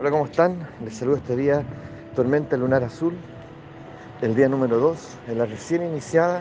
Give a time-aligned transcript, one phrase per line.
[0.00, 0.66] Hola, ¿cómo están?
[0.82, 1.62] Les saludo este día,
[2.16, 3.14] Tormenta Lunar Azul,
[4.22, 6.40] el día número 2, en la recién iniciada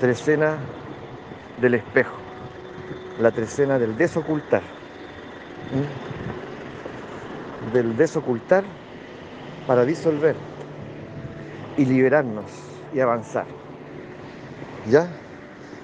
[0.00, 0.56] trecena
[1.60, 2.16] del espejo,
[3.20, 4.62] la trecena del desocultar.
[7.68, 7.74] ¿Mm?
[7.74, 8.64] Del desocultar
[9.66, 10.34] para disolver
[11.76, 12.50] y liberarnos
[12.94, 13.44] y avanzar.
[14.88, 15.10] ¿Ya?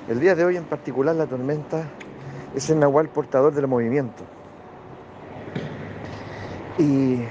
[0.09, 1.84] El día de hoy en particular la tormenta
[2.54, 4.25] es el nahual portador del movimiento
[6.79, 7.25] y,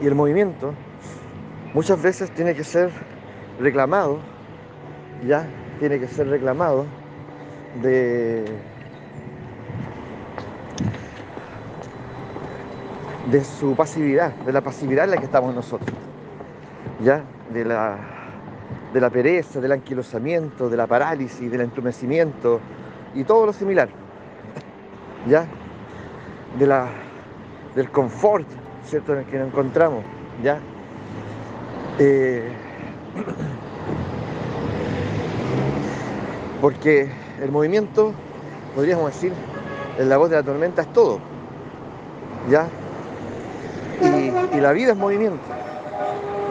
[0.00, 0.72] el movimiento
[1.74, 2.90] muchas veces tiene que ser
[3.58, 4.18] reclamado,
[5.26, 5.46] ya
[5.78, 6.86] tiene que ser reclamado
[7.82, 8.44] de,
[13.30, 15.96] de su pasividad, de la pasividad en la que estamos nosotros,
[17.02, 17.98] ya de la,
[18.92, 22.60] de la pereza, del anquilosamiento, de la parálisis, del entumecimiento
[23.14, 23.88] y todo lo similar,
[25.28, 25.46] ya
[26.58, 26.88] de la,
[27.74, 29.12] del confort ¿cierto?
[29.12, 30.04] en el que nos encontramos,
[30.42, 30.58] ¿ya?
[31.98, 32.48] Eh,
[36.60, 38.12] porque el movimiento,
[38.74, 39.32] podríamos decir,
[39.98, 41.18] en la voz de la tormenta es todo,
[42.48, 42.68] ¿ya?
[44.00, 45.40] Y, la vida es movimiento.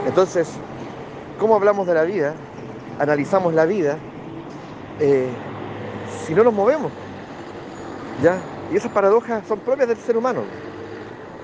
[0.08, 0.52] Entonces,
[1.40, 2.34] ¿cómo hablamos de la vida?
[3.00, 3.98] Analizamos la vida
[5.00, 5.30] eh,
[6.26, 6.92] si no nos movemos,
[8.22, 8.38] ¿ya?
[8.72, 10.44] Y esas paradojas son propias del ser humano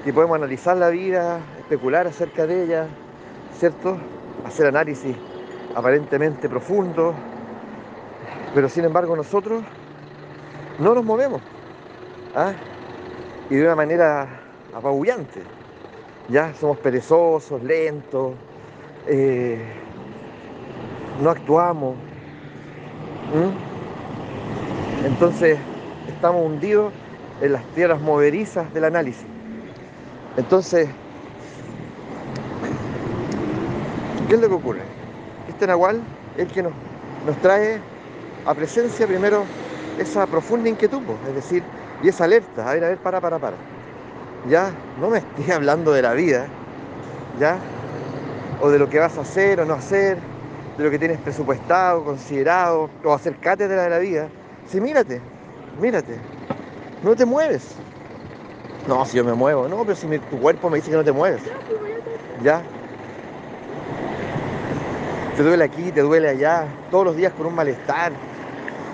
[0.06, 2.88] y podemos analizar la vida, especular acerca de ella,
[3.58, 3.98] ¿cierto?
[4.46, 5.16] Hacer análisis
[5.76, 7.16] aparentemente profundos,
[8.54, 9.64] pero sin embargo nosotros
[10.78, 11.42] no nos movemos,
[12.36, 12.54] ¿ah?
[13.50, 14.28] y de una manera
[14.76, 15.42] apabullante.
[16.30, 18.34] Ya somos perezosos, lentos,
[19.08, 19.60] eh,
[21.22, 21.96] no actuamos.
[25.04, 25.58] Entonces
[26.08, 26.94] estamos hundidos
[27.42, 29.26] en las tierras moverizas del análisis.
[30.38, 30.90] Entonces,
[34.28, 34.82] ¿qué es lo que ocurre?
[35.48, 36.02] Este Nahual
[36.36, 36.74] es el que nos,
[37.26, 37.80] nos trae
[38.46, 39.46] a presencia primero
[39.98, 41.64] esa profunda inquietud, es decir,
[42.04, 43.56] y esa alerta, a ver, a ver, para, para, para.
[44.50, 46.48] Ya, no me estoy hablando de la vida,
[47.40, 47.58] ya,
[48.62, 50.18] o de lo que vas a hacer o no hacer,
[50.78, 54.28] de lo que tienes presupuestado, considerado, o hacer cátedra de la vida.
[54.68, 55.22] Sí, mírate,
[55.80, 56.18] mírate,
[57.04, 57.78] no te mueves,
[58.88, 59.68] no, si yo me muevo.
[59.68, 61.42] No, pero si tu cuerpo me dice que no te mueves.
[62.44, 62.64] Ya.
[65.36, 66.68] Te duele aquí, te duele allá.
[66.92, 68.14] Todos los días con un malestar.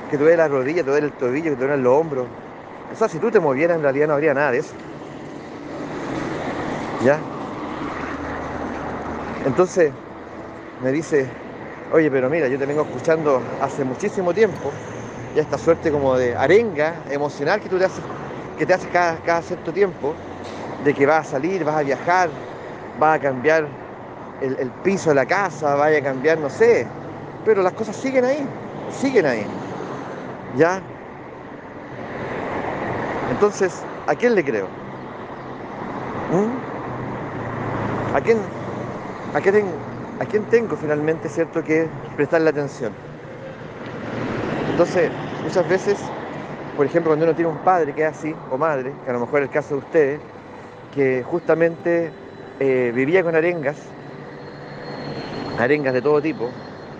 [0.09, 2.27] Que te duele la rodilla, te duele el tobillo, que te duele los hombros.
[2.91, 4.73] O sea, si tú te movieras, en realidad no habría nada de eso.
[7.03, 7.19] ¿Ya?
[9.45, 9.91] Entonces
[10.83, 11.27] me dice,
[11.91, 14.71] oye, pero mira, yo te vengo escuchando hace muchísimo tiempo,
[15.35, 18.03] y esta suerte como de arenga emocional que tú te haces
[18.61, 20.13] que te hace cada, cierto tiempo,
[20.83, 22.29] de que vas a salir, vas a viajar,
[22.99, 23.67] vas a cambiar
[24.39, 26.85] el, piso de la casa, vaya a cambiar, no sé,
[27.43, 28.47] pero las cosas siguen ahí,
[28.91, 29.47] siguen ahí.
[30.55, 30.79] ¿Ya?
[33.31, 34.67] Entonces, ¿a quién le creo?
[36.31, 38.15] ¿Mm?
[38.15, 38.37] ¿A quién,
[39.33, 39.65] a, quién,
[40.19, 42.93] ¿A quién tengo finalmente, cierto, que prestarle atención?
[44.69, 45.09] Entonces,
[45.43, 45.97] muchas veces
[46.75, 49.19] por ejemplo, cuando uno tiene un padre que es así, o madre, que a lo
[49.19, 50.19] mejor es el caso de ustedes,
[50.93, 52.11] que justamente
[52.59, 53.77] eh, vivía con arengas,
[55.59, 56.49] arengas de todo tipo,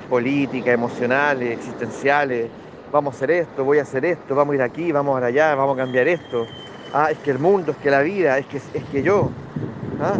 [0.10, 2.50] políticas, emocionales, existenciales,
[2.92, 5.56] vamos a hacer esto, voy a hacer esto, vamos a ir aquí, vamos a allá,
[5.56, 6.46] vamos a cambiar esto.
[6.94, 9.30] Ah, es que el mundo, es que la vida, es que, es que yo.
[10.02, 10.18] Ah,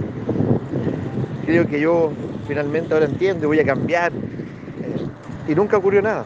[1.45, 2.13] creo que yo
[2.47, 4.13] finalmente ahora entiendo y voy a cambiar.
[4.13, 6.23] Eh, y nunca ocurrió nada.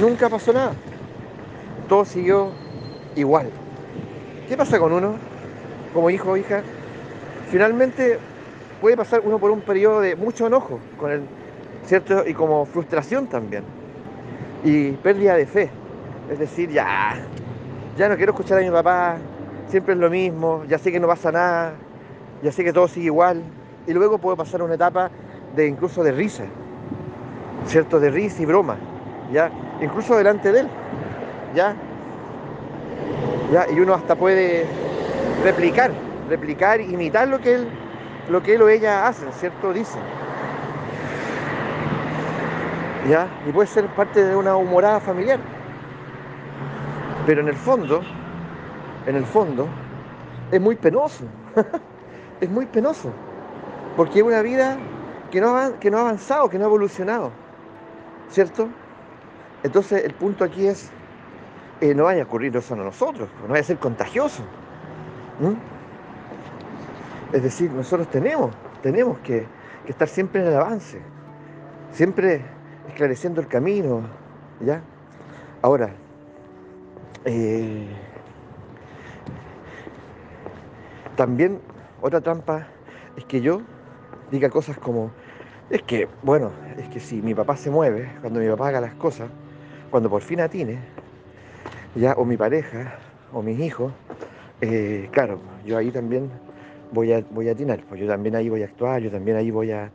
[0.00, 0.72] Nunca pasó nada
[1.88, 2.50] todo siguió
[3.14, 3.50] igual.
[4.48, 5.14] ¿Qué pasa con uno
[5.92, 6.62] como hijo o hija?
[7.50, 8.18] Finalmente
[8.80, 11.22] puede pasar uno por un periodo de mucho enojo con él,
[11.84, 12.26] ¿cierto?
[12.26, 13.64] Y como frustración también.
[14.64, 15.70] Y pérdida de fe.
[16.30, 17.16] Es decir, ya,
[17.96, 19.16] ya no quiero escuchar a mi papá,
[19.68, 21.74] siempre es lo mismo, ya sé que no pasa nada,
[22.42, 23.42] ya sé que todo sigue igual.
[23.86, 25.10] Y luego puede pasar una etapa
[25.54, 26.44] de incluso de risa,
[27.66, 28.00] ¿cierto?
[28.00, 28.76] De risa y broma,
[29.32, 29.50] ¿ya?
[29.80, 30.68] Incluso delante de él.
[31.54, 31.74] ¿Ya?
[33.52, 33.66] ¿Ya?
[33.70, 34.66] Y uno hasta puede
[35.44, 35.92] replicar,
[36.28, 37.68] replicar, imitar lo que él,
[38.28, 39.72] lo que él o ella hacen, ¿cierto?
[39.72, 40.00] Dicen.
[43.08, 43.28] ¿Ya?
[43.46, 45.38] Y puede ser parte de una humorada familiar.
[47.26, 48.02] Pero en el fondo,
[49.06, 49.68] en el fondo,
[50.50, 51.24] es muy penoso.
[52.40, 53.10] es muy penoso.
[53.96, 54.76] Porque es una vida
[55.30, 57.30] que no, ha, que no ha avanzado, que no ha evolucionado.
[58.30, 58.68] ¿Cierto?
[59.62, 60.90] Entonces el punto aquí es
[61.80, 64.42] eh, no vaya a ocurrir eso a nosotros, no vaya a ser contagioso.
[67.32, 69.46] Es decir, nosotros tenemos, tenemos que,
[69.86, 71.00] estar siempre en el avance,
[71.92, 72.42] siempre
[72.88, 74.02] esclareciendo el camino,
[74.60, 74.80] ¿ya?
[75.62, 75.90] Ahora,
[77.24, 77.86] eh,
[81.14, 81.60] también
[82.00, 82.66] otra trampa
[83.16, 83.62] es que yo
[84.30, 85.10] diga cosas como,
[85.70, 88.94] es que, bueno, es que si mi papá se mueve, cuando mi papá haga las
[88.94, 89.28] cosas,
[89.90, 90.78] cuando por fin atine,
[91.96, 92.98] ya, o mi pareja,
[93.32, 93.92] o mis hijos,
[94.60, 96.30] eh, claro, yo ahí también
[96.92, 99.50] voy a, voy a atinar, pues yo también ahí voy a actuar, yo también ahí
[99.50, 99.90] voy a,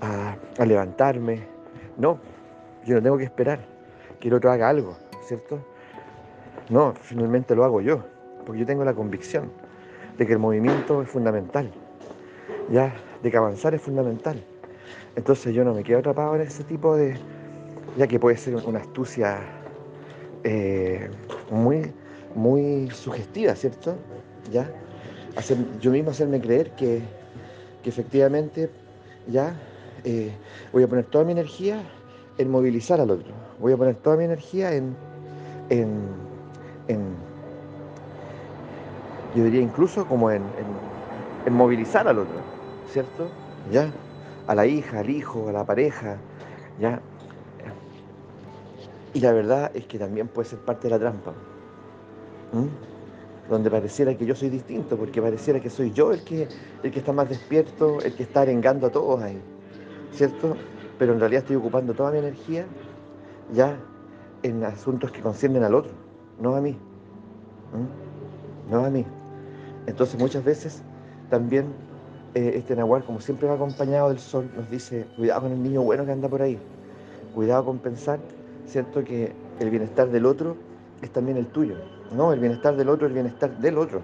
[0.00, 1.40] a, levantarme.
[1.96, 2.18] No,
[2.84, 3.60] yo no tengo que esperar
[4.20, 5.60] que el otro haga algo, ¿cierto?
[6.68, 8.04] No, finalmente lo hago yo,
[8.44, 9.50] porque yo tengo la convicción
[10.16, 11.70] de que el movimiento es fundamental,
[12.70, 12.92] ya,
[13.22, 14.42] de que avanzar es fundamental.
[15.16, 17.16] Entonces yo no me quedo atrapado en ese tipo de,
[17.96, 19.40] ya que puede ser una astucia
[20.44, 21.10] eh,
[21.50, 21.92] muy,
[22.34, 23.96] muy sugestiva, ¿cierto?
[24.52, 24.70] ¿Ya?
[25.80, 27.00] yo mismo hacerme creer que,
[27.84, 28.68] efectivamente
[29.28, 29.54] ya
[30.04, 30.30] eh,
[30.74, 31.80] voy a poner toda mi energía
[32.36, 34.94] en movilizar al otro, voy a poner toda mi energía en,
[35.70, 35.96] en,
[39.34, 40.42] yo diría incluso como en,
[41.46, 42.36] en movilizar al otro,
[42.92, 43.28] ¿cierto?
[43.72, 43.90] ¿Ya?
[44.46, 46.18] A la hija, al hijo, a la pareja,
[46.78, 47.00] ¿ya?
[49.14, 51.32] Y la verdad es que también puede ser parte de la trampa.
[53.48, 56.48] Donde pareciera que yo soy distinto, porque pareciera que soy yo el que,
[56.82, 59.40] el que está más despierto, el que está arengando a todos ahí.
[60.12, 60.56] ¿Cierto?
[60.98, 62.66] Pero en realidad estoy ocupando toda mi energía
[63.52, 63.78] ya
[64.42, 65.92] en asuntos que conciernen al otro,
[66.40, 66.76] no a mí.
[68.70, 69.04] No a mí.
[69.86, 70.82] Entonces muchas veces
[71.30, 71.66] también
[72.34, 75.82] eh, este Nahual, como siempre va acompañado del sol, nos dice, cuidado con el niño
[75.82, 76.58] bueno que anda por ahí,
[77.34, 78.18] cuidado con pensar
[78.68, 79.02] ¿cierto?
[79.02, 80.56] Que el bienestar del otro
[81.02, 81.74] es también el tuyo.
[82.12, 84.02] No, el bienestar del otro es el bienestar del otro.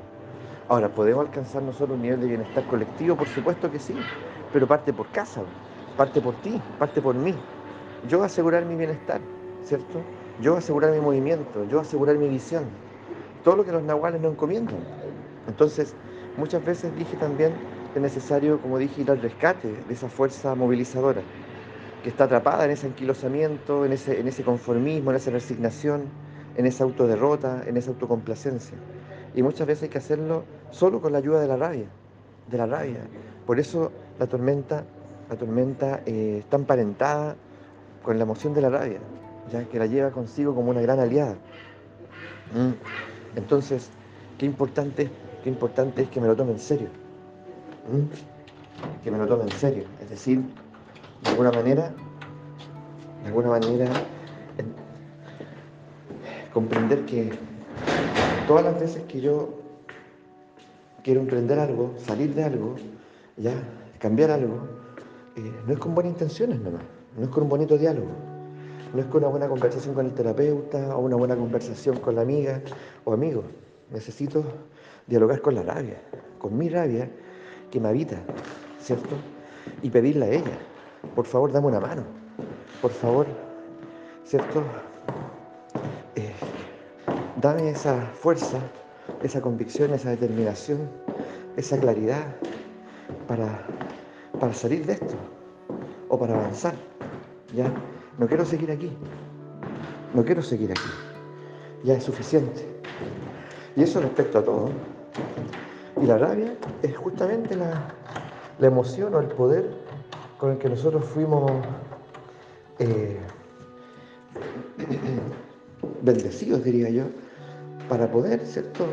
[0.68, 3.16] Ahora, ¿podemos alcanzar nosotros un nivel de bienestar colectivo?
[3.16, 3.94] Por supuesto que sí,
[4.52, 5.42] pero parte por casa,
[5.96, 7.34] parte por ti, parte por mí.
[8.08, 9.20] Yo asegurar mi bienestar,
[9.64, 10.00] ¿cierto?
[10.40, 12.64] Yo asegurar mi movimiento, yo asegurar mi visión.
[13.44, 14.78] Todo lo que los nahuales nos encomiendan.
[15.46, 15.94] Entonces,
[16.38, 17.52] muchas veces dije también
[17.94, 21.22] es necesario, como dije, ir al rescate de esa fuerza movilizadora
[22.04, 26.02] que está atrapada en ese anquilosamiento, en ese, en ese conformismo, en esa resignación,
[26.54, 28.76] en esa autoderrota, en esa autocomplacencia.
[29.34, 31.86] Y muchas veces hay que hacerlo solo con la ayuda de la rabia,
[32.50, 33.00] de la rabia.
[33.46, 34.84] Por eso la tormenta,
[35.30, 37.36] la tormenta eh, está emparentada
[38.02, 38.98] con la emoción de la rabia,
[39.50, 41.36] ya que la lleva consigo como una gran aliada.
[42.54, 43.38] ¿Mm?
[43.38, 43.88] Entonces,
[44.36, 45.08] qué importante,
[45.42, 46.88] qué importante es que me lo tome en serio.
[47.90, 49.02] ¿Mm?
[49.02, 49.84] Que me lo tome en serio.
[50.02, 50.42] Es decir,
[51.24, 51.94] de alguna manera,
[53.22, 53.90] de alguna manera,
[56.52, 57.32] comprender que
[58.46, 59.50] todas las veces que yo
[61.02, 62.76] quiero emprender algo, salir de algo,
[63.36, 63.54] ya,
[63.98, 64.60] cambiar algo,
[65.36, 66.82] eh, no es con buenas intenciones nomás,
[67.16, 68.10] no es con un bonito diálogo,
[68.94, 72.22] no es con una buena conversación con el terapeuta o una buena conversación con la
[72.22, 72.62] amiga
[73.04, 73.42] o amigo.
[73.90, 74.44] Necesito
[75.06, 76.00] dialogar con la rabia,
[76.38, 77.10] con mi rabia
[77.70, 78.16] que me habita,
[78.80, 79.16] ¿cierto?
[79.82, 80.58] Y pedirle a ella,
[81.14, 82.02] por favor, dame una mano.
[82.80, 83.26] Por favor,
[84.24, 84.62] ¿cierto?
[86.16, 86.32] Eh,
[87.40, 88.58] dame esa fuerza,
[89.22, 90.88] esa convicción, esa determinación,
[91.56, 92.24] esa claridad
[93.26, 93.66] para,
[94.38, 95.14] para salir de esto
[96.08, 96.74] o para avanzar.
[97.54, 97.72] Ya,
[98.18, 98.96] no quiero seguir aquí.
[100.14, 100.90] No quiero seguir aquí.
[101.84, 102.66] Ya es suficiente.
[103.76, 104.70] Y eso respecto a todo.
[106.00, 107.88] Y la rabia es justamente la,
[108.58, 109.83] la emoción o el poder
[110.38, 111.50] con el que nosotros fuimos
[112.78, 113.18] eh,
[116.02, 117.04] bendecidos, diría yo,
[117.88, 118.86] para poder, ¿cierto?,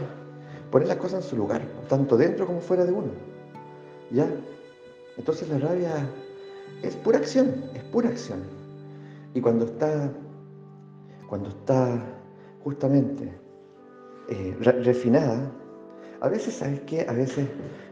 [0.72, 3.12] poner las cosas en su lugar, tanto dentro como fuera de uno.
[4.12, 4.28] ¿Ya?
[5.18, 6.10] Entonces la rabia
[6.82, 8.40] es pura acción, es pura acción.
[9.34, 10.12] Y cuando está,
[11.28, 12.02] cuando está
[12.64, 13.32] justamente
[14.30, 15.52] eh, refinada,
[16.22, 17.06] a veces, ¿sabes qué?
[17.08, 17.48] A veces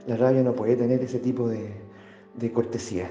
[0.06, 1.74] la rabia no puede tener ese tipo de,
[2.36, 3.10] de cortesía.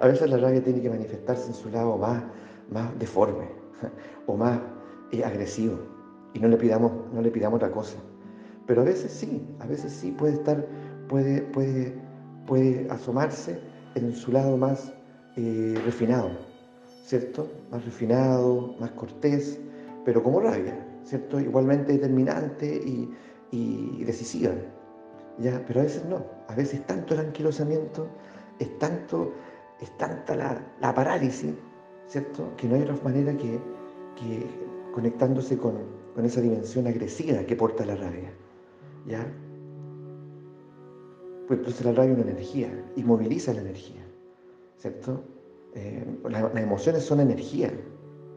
[0.00, 2.22] A veces la rabia tiene que manifestarse en su lado más,
[2.70, 3.48] más deforme
[4.26, 4.60] o más
[5.12, 5.78] eh, agresivo
[6.34, 7.96] y no le, pidamos, no le pidamos otra cosa.
[8.66, 10.66] Pero a veces sí, a veces sí puede estar,
[11.08, 11.94] puede, puede,
[12.46, 13.58] puede asomarse
[13.94, 14.92] en su lado más
[15.36, 16.30] eh, refinado,
[17.04, 17.48] ¿cierto?
[17.70, 19.58] Más refinado, más cortés,
[20.04, 21.40] pero como rabia, ¿cierto?
[21.40, 23.08] Igualmente determinante y,
[24.04, 24.52] decisiva.
[25.38, 25.62] ¿ya?
[25.66, 28.06] Pero a veces no, a veces tanto el anquilosamiento,
[28.58, 29.32] es tanto
[29.80, 31.52] es tanta la, parálisis,
[32.06, 32.54] ¿cierto?
[32.56, 33.60] Que no hay otra manera que,
[34.92, 38.32] conectándose con, esa dimensión agresiva que porta la rabia,
[39.06, 39.24] ¿ya?
[41.46, 44.04] pues entonces la rabia es una energía y moviliza la energía,
[44.76, 45.22] ¿cierto?
[45.74, 47.72] Eh, las emociones son energía,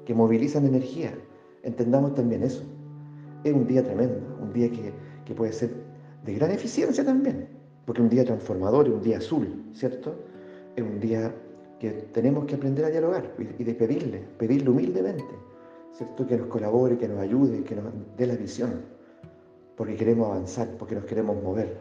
[0.05, 1.13] que movilizan energía.
[1.63, 2.63] Entendamos también eso.
[3.43, 4.93] Es un día tremendo, un día que,
[5.25, 5.71] que puede ser
[6.23, 7.49] de gran eficiencia también,
[7.85, 10.15] porque un día transformador, es un día azul, ¿cierto?
[10.75, 11.33] Es un día
[11.79, 15.33] que tenemos que aprender a dialogar y de pedirle, pedirle humildemente,
[15.93, 16.27] ¿cierto?
[16.27, 17.85] Que nos colabore, que nos ayude, que nos
[18.17, 18.81] dé la visión,
[19.75, 21.77] porque queremos avanzar, porque nos queremos mover.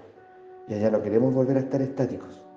[0.69, 2.50] Y allá no queremos volver a estar estáticos.